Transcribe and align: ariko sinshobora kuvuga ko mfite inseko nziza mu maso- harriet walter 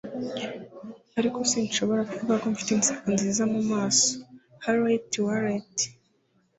ariko 1.19 1.39
sinshobora 1.51 2.07
kuvuga 2.09 2.33
ko 2.41 2.45
mfite 2.53 2.71
inseko 2.73 3.05
nziza 3.15 3.43
mu 3.53 3.61
maso- 3.71 4.09
harriet 4.63 5.11
walter 5.25 5.89